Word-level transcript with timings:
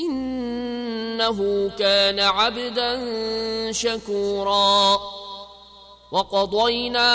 انه 0.00 1.70
كان 1.78 2.20
عبدا 2.20 2.98
شكورا 3.72 4.98
وقضينا 6.12 7.12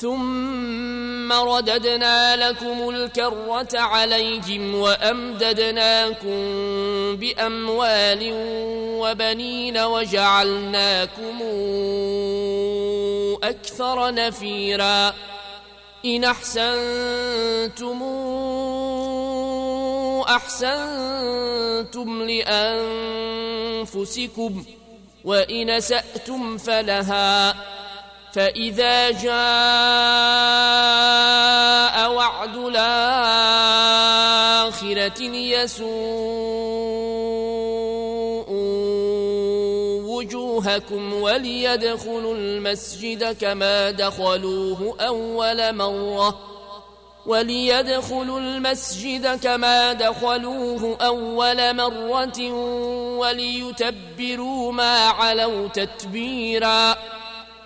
ثم 0.00 1.32
رددنا 1.32 2.36
لكم 2.48 2.88
الكرة 2.90 3.68
عليهم 3.78 4.74
وأمددناكم 4.74 6.38
بأموال 7.16 8.30
وبنين 9.00 9.78
وجعلناكم 9.78 11.40
أكثر 13.42 14.14
نفيرا 14.14 15.14
إن 16.04 16.24
أحسنتم 16.24 18.02
أحسنتم 20.28 22.22
لأنفسكم 22.22 24.64
وإن 25.24 25.80
سأتم 25.80 26.56
فلها 26.58 27.54
فإذا 28.36 29.10
جاء 29.10 32.10
وعد 32.12 32.56
الآخرة 32.56 35.22
ليسوء 35.28 35.86
وجوهكم 40.06 41.12
وليدخلوا 41.14 42.34
المسجد 42.34 43.36
كما 43.40 43.90
دخلوه 43.90 44.96
أول 45.00 45.74
مرة 45.76 46.38
وليدخلوا 47.26 48.40
المسجد 48.40 49.40
كما 49.40 49.92
دخلوه 49.92 50.96
أول 51.00 51.76
مرة 51.76 52.26
وليتبروا 53.18 54.72
ما 54.72 55.04
علوا 55.08 55.68
تتبيراً 55.68 56.96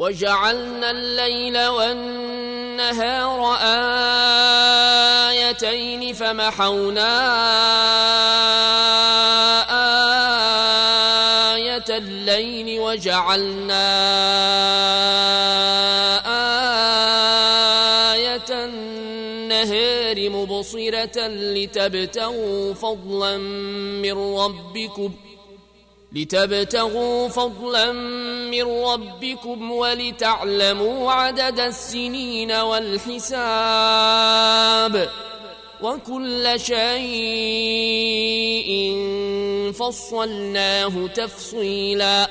وجعلنا 0.00 0.90
الليل 0.90 1.66
والنهار 1.68 3.40
آيتين 5.52 6.12
فمحونا 6.14 7.12
آية 11.54 11.84
الليل 11.88 12.80
وجعلنا 12.80 13.88
آية 18.16 18.48
النهار 18.50 20.30
مبصرة 20.30 21.26
لتبتغوا 21.26 22.74
فضلا 22.74 23.36
من 24.02 24.36
ربكم 24.38 25.12
ۖ 25.26 25.29
لتبتغوا 26.12 27.28
فضلا 27.28 27.92
من 28.50 28.62
ربكم 28.62 29.70
ولتعلموا 29.70 31.12
عدد 31.12 31.60
السنين 31.60 32.52
والحساب 32.52 35.08
وكل 35.82 36.52
شيء 36.60 37.02
فصلناه 39.78 41.06
تفصيلاً 41.14 42.30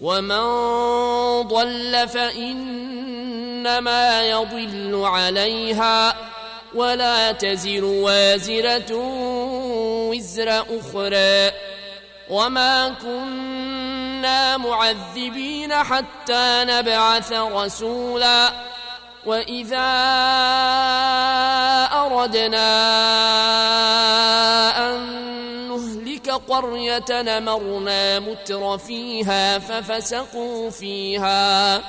ومن 0.00 0.40
ضل 1.48 2.08
فإنما 2.08 4.28
يضل 4.30 5.00
عليها 5.04 6.14
ولا 6.74 7.32
تزر 7.32 7.84
وازرة 7.84 8.92
وزر 10.10 10.50
أخرى 10.78 11.50
وما 12.30 12.94
كنا 13.02 14.56
معذبين 14.56 15.74
حتى 15.74 16.64
نبعث 16.68 17.32
رسولا 17.32 18.52
وإذا 19.26 19.92
أردنا 21.92 22.66
قرية 26.48 27.38
أمرنا 27.38 28.20
متر 28.20 28.78
فيها 28.78 29.58
ففسقوا 29.58 30.70
فيها 30.70 31.82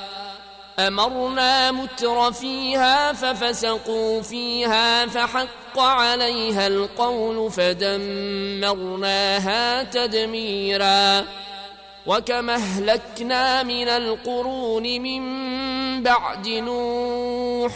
أمرنا 0.80 1.72
متر 1.72 2.32
فيها 2.32 3.14
ففسقوا 3.14 4.22
فيها 4.22 5.06
فحق 5.06 5.80
عليها 5.80 6.68
القول 6.68 7.52
فدمرناها 7.52 9.84
تدميرا 9.84 11.26
وكم 12.06 12.50
أهلكنا 12.50 13.64
من 13.64 13.88
القرون 13.88 14.84
من 15.02 15.24
بعد 16.04 16.48
نوح 16.48 17.72
ۖ 17.72 17.76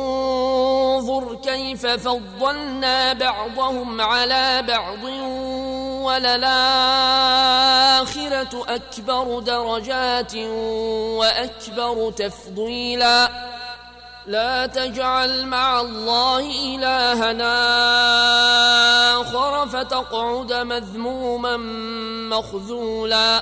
كيف 1.61 1.85
فضلنا 1.85 3.13
بعضهم 3.13 4.01
على 4.01 4.45
بعض 4.67 5.03
وللآخرة 6.05 8.65
أكبر 8.69 9.39
درجات 9.39 10.35
وأكبر 11.17 12.11
تفضيلا 12.11 13.29
لا 14.27 14.65
تجعل 14.65 15.45
مع 15.45 15.81
الله 15.81 16.39
إلهنا 16.75 17.53
آخر 19.21 19.67
فتقعد 19.67 20.53
مذموما 20.53 21.57
مخذولا 22.37 23.41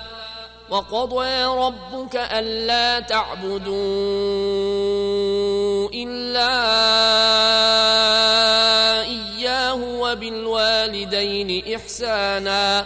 وقضى 0.69 1.43
ربك 1.43 2.15
ألا 2.15 2.99
تعبدوا 2.99 5.89
إلا 5.93 6.51
إياه 9.01 9.73
وبالوالدين 9.83 11.73
إحساناً 11.75 12.85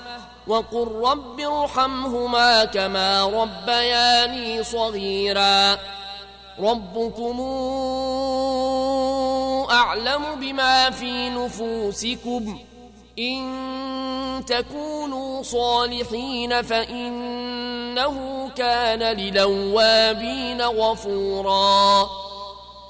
وقل 0.47 0.87
رب 1.11 1.39
ارحمهما 1.39 2.65
كما 2.65 3.23
ربياني 3.23 4.63
صغيرا 4.63 5.77
ربكم 6.59 7.41
اعلم 9.71 10.21
بما 10.39 10.89
في 10.89 11.29
نفوسكم 11.29 12.59
ان 13.19 14.43
تكونوا 14.47 15.43
صالحين 15.43 16.61
فانه 16.61 18.15
كان 18.55 18.99
للوابين 19.17 20.61
غفورا 20.61 22.09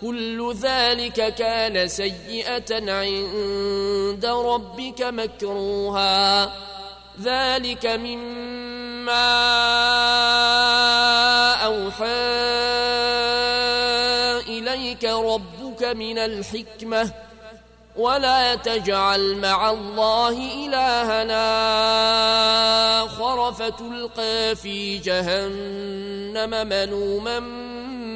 كل 0.00 0.54
ذلك 0.62 1.34
كان 1.34 1.88
سيئة 1.88 2.92
عند 2.92 4.26
ربك 4.26 5.02
مكروها 5.02 6.52
ذلك 7.22 7.86
مما 7.86 9.32
أوحى 11.54 12.24
إليك 14.48 15.04
ربك 15.04 15.84
من 15.84 16.18
الحكمة 16.18 17.10
ولا 17.96 18.54
تجعل 18.54 19.36
مع 19.36 19.70
الله 19.70 20.38
إلهنا 20.66 21.34
آخر 23.04 23.52
فتلقى 23.52 24.56
في 24.56 24.98
جهنم 24.98 26.66
ملوما 26.68 27.38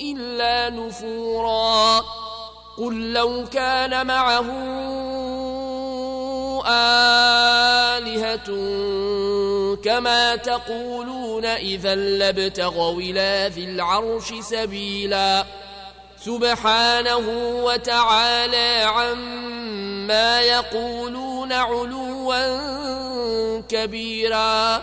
إلا 0.00 0.70
نفورا 0.70 2.04
قل 2.78 3.12
لو 3.12 3.44
كان 3.52 4.06
معه 4.06 4.46
آلهة 8.00 8.46
كما 9.84 10.36
تقولون 10.36 11.44
إذا 11.44 11.94
لابتغوا 11.94 12.92
إلى 13.00 13.50
ذي 13.54 13.64
العرش 13.64 14.34
سبيلا 14.40 15.44
سبحانه 16.24 17.28
وتعالى 17.64 18.84
عما 18.84 20.40
يقولون 20.40 21.52
علوا 21.52 22.54
كبيرا 23.68 24.82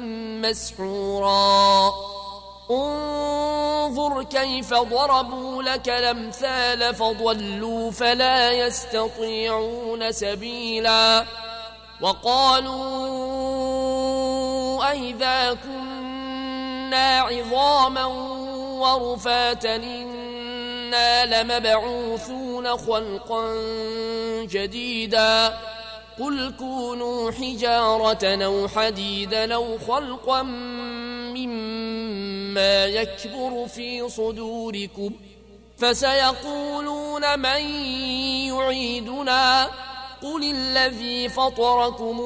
مسحورا 0.41 1.91
انظر 2.71 4.23
كيف 4.23 4.73
ضربوا 4.73 5.63
لك 5.63 5.89
الامثال 5.89 6.95
فضلوا 6.95 7.91
فلا 7.91 8.51
يستطيعون 8.51 10.11
سبيلا 10.11 11.25
وقالوا 12.01 12.91
أئذا 14.91 15.53
كنا 15.63 17.19
عظاما 17.19 18.05
ورفاتا 18.81 19.75
إنا 19.75 21.43
لمبعوثون 21.43 22.77
خلقا 22.77 23.55
جديدا 24.43 25.53
قل 26.19 26.53
كونوا 26.59 27.31
حجارة 27.31 28.23
أو 28.45 28.67
حديدا 28.67 29.55
أو 29.55 29.77
خلقا 29.87 30.41
مما 31.33 32.85
يكبر 32.85 33.67
في 33.67 34.09
صدوركم 34.09 35.11
فسيقولون 35.77 37.39
من 37.39 37.59
يعيدنا 38.55 39.65
قل 40.23 40.51
الذي 40.55 41.29
فطركم 41.29 42.19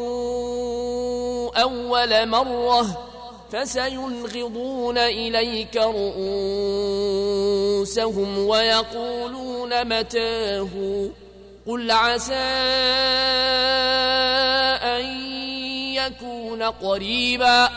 أول 1.61 2.27
مرة 2.29 3.07
فسينغضون 3.51 4.97
إليك 4.97 5.77
رؤوسهم 5.77 8.37
ويقولون 8.47 9.87
متاهوا 9.97 11.09
قل 11.67 11.91
عسى 11.91 12.35
أن 14.83 15.05
يكون 15.93 16.63
قريبا 16.63 17.69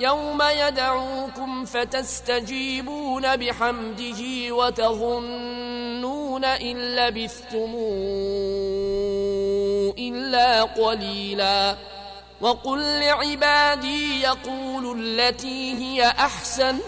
يوم 0.00 0.42
يدعوكم 0.42 1.64
فتستجيبون 1.64 3.36
بحمده 3.36 4.50
وتظنون 4.54 6.44
إن 6.44 6.76
لبثتموا 6.78 7.82
إلا 9.98 10.62
قليلا 10.62 11.76
وقل 12.40 12.80
لعبادي 13.00 14.20
يقولوا 14.20 14.94
التي 14.94 15.74
هي 15.74 16.06
أحسن 16.08 16.78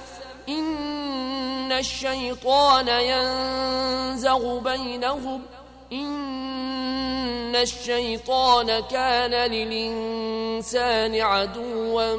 إن 0.49 1.73
الشيطان 1.73 2.89
ينزغ 2.89 4.59
بينهم 4.59 5.43
ۖ 5.57 5.60
إن 5.93 7.57
الشيطان 7.57 8.81
كان 8.83 9.51
للإنسان 9.51 11.21
عدوا 11.21 12.17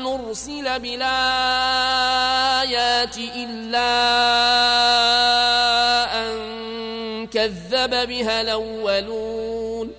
نرسل 0.03 0.79
بالآيات 0.81 3.17
إلا 3.17 3.91
أن 6.21 7.27
كذب 7.27 8.09
بها 8.09 8.41
الأولون 8.41 9.93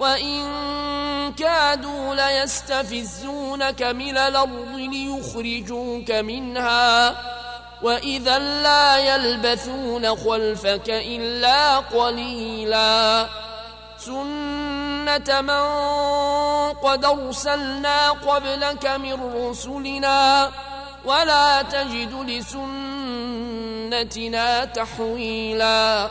وإن 0.00 0.44
كادوا 1.38 2.14
ليستفزونك 2.14 3.82
من 3.82 4.18
الأرض 4.18 4.74
ليخرجوك 4.74 6.10
منها 6.10 7.14
وإذا 7.82 8.38
لا 8.38 8.96
يلبثون 8.98 10.16
خلفك 10.16 10.88
إلا 10.90 11.78
قليلا 11.78 13.26
سنة 13.98 15.40
من 15.40 15.82
قد 16.90 17.04
أرسلنا 17.04 18.10
قبلك 18.10 18.86
من 18.86 19.32
رسلنا 19.34 20.50
ولا 21.04 21.62
تجد 21.62 22.14
لسنتنا 22.14 24.64
تحويلاً 24.64 26.10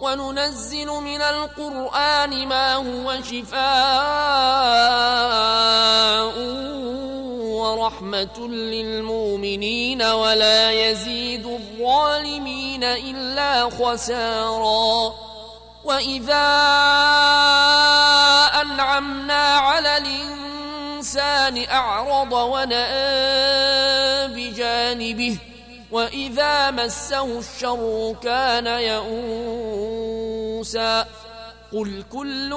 وننزل 0.00 0.86
من 0.86 1.22
القرآن 1.22 2.46
ما 2.48 2.74
هو 2.74 3.22
شفاء 3.22 3.62
ورحمة 7.42 8.48
للمؤمنين 8.48 10.02
ولا 10.02 10.70
يزيد 10.70 11.46
الظالمين 11.46 12.84
إلا 12.84 13.70
خسارا 13.70 15.14
وإذا 15.84 16.46
أنعمنا 18.60 19.42
على 19.44 19.96
الإنسان 19.96 21.64
أعرض 21.76 22.32
ونأى 22.32 24.28
بجانبه 24.28 25.38
وإذا 25.92 26.70
مسه 26.70 27.24
الشر 27.38 28.16
كان 28.22 28.66
يئوسا 28.66 31.06
قل 31.72 32.04
كل 32.12 32.52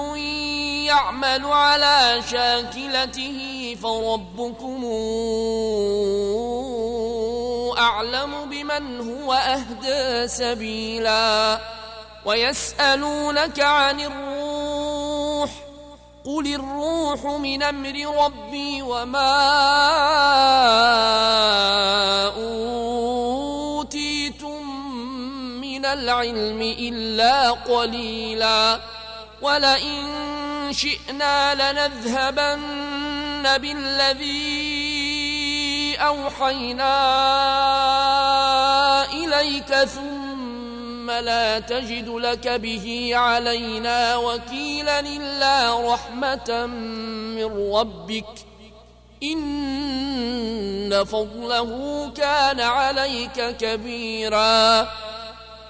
يعمل 0.88 1.46
على 1.46 2.22
شاكلته 2.32 3.78
فربكم 3.84 4.86
أعلم 7.80 8.50
بمن 8.50 9.00
هو 9.24 9.34
أهدى 9.34 10.28
سبيلا 10.28 11.60
ويسألونك 12.26 13.60
عن 13.60 14.00
الروح 14.00 14.51
قل 16.26 16.48
الروح 16.48 17.26
من 17.26 17.64
امر 17.64 18.26
ربي 18.26 18.82
وما 18.82 19.38
اوتيتم 22.28 24.72
من 25.62 25.86
العلم 25.86 26.62
الا 26.62 27.52
قليلا 27.52 28.80
ولئن 29.42 30.10
شئنا 30.72 31.54
لنذهبن 31.56 33.58
بالذي 33.58 34.52
اوحينا 35.96 36.98
اليك 39.14 39.68
ثم 39.70 40.21
لا 41.20 41.60
تجد 41.60 42.10
لك 42.10 42.48
به 42.48 43.12
علينا 43.14 44.16
وكيلا 44.16 45.00
إلا 45.00 45.80
رحمة 45.94 46.66
من 47.36 47.74
ربك 47.74 48.26
إن 49.24 51.04
فضله 51.06 52.10
كان 52.16 52.60
عليك 52.60 53.56
كبيراً 53.60 54.88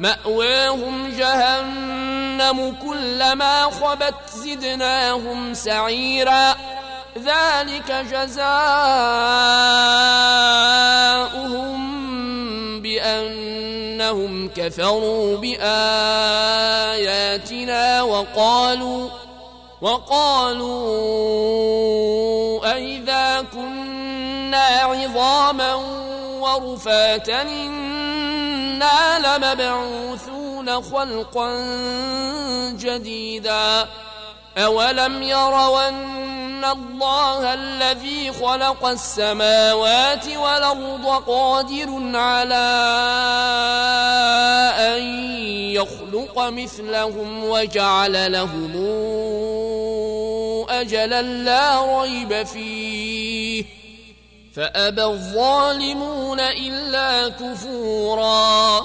مأواهم 0.00 1.12
جهنم 1.18 2.76
كلما 2.82 3.62
خبت 3.62 4.14
زدناهم 4.34 5.54
سعيرا 5.54 6.56
ذلك 7.18 7.92
جزاؤهم 8.12 8.50
بأنهم 12.82 14.48
كفروا 14.56 15.36
بآياتنا 15.36 18.02
وقالوا 18.02 19.08
وقالوا 19.80 20.68
أئذا 22.74 23.44
كنا 23.52 24.64
عظاما 24.66 25.74
ورفاتا 26.40 27.42
إنا 28.82 29.18
لمبعوثون 29.38 30.82
خلقا 30.82 31.54
جديدا 32.70 33.84
أولم 34.58 35.22
يروا 35.22 35.88
أن 35.88 36.64
الله 36.64 37.54
الذي 37.54 38.32
خلق 38.32 38.86
السماوات 38.86 40.28
والأرض 40.36 41.06
قادر 41.26 42.16
على 42.16 42.68
أن 44.78 45.02
يخلق 45.72 46.38
مثلهم 46.48 47.44
وجعل 47.44 48.32
لهم 48.32 48.70
أجلا 50.70 51.22
لا 51.22 52.00
ريب 52.00 52.42
فيه 52.46 52.79
فأبى 54.56 55.04
الظالمون 55.04 56.40
إلا 56.40 57.28
كفورا 57.28 58.78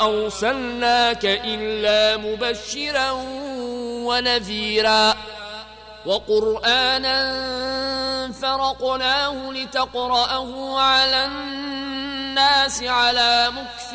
أرسلناك 0.00 1.20
إلا 1.24 2.16
مبشرا 2.16 3.10
ونذيرا 4.06 5.14
وقرآنا 6.06 7.18
فرقناه 8.42 9.50
لتقرأه 9.52 10.80
على 10.80 11.24
الناس 11.24 12.82
على 12.82 13.48
مكث 13.56 13.94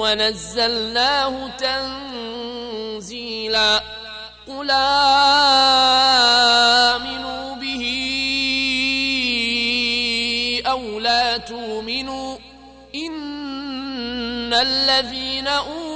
ونزلناه 0.00 1.48
تنزيلا 1.58 3.82
قل 4.48 4.70
آمنوا 4.70 7.54
به 7.54 7.82
أو 10.66 11.00
لا 11.00 11.36
تؤمنوا 11.36 12.38
إن 12.94 14.54
الذين 14.54 15.46
أوتوا 15.48 15.91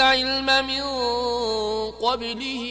العلم 0.00 0.66
من 0.66 0.82
قبله 2.08 2.64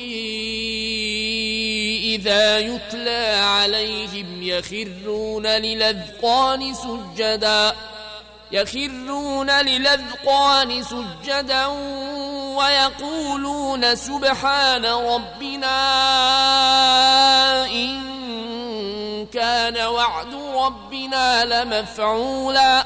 إذا 2.04 2.60
يتلى 2.60 3.40
عليهم 3.44 4.44
يخرون 4.44 5.48
للذقان 5.48 6.74
سجدا 6.74 7.74
يخرون 8.52 9.50
للأذقان 9.62 10.84
سجدا 10.84 11.66
ويقولون 12.58 13.96
سبحان 13.96 14.86
ربنا 14.86 15.76
إن 17.66 18.10
كان 19.34 19.78
وعد 19.88 20.34
ربنا 20.56 21.46
لمفعولا 21.46 22.86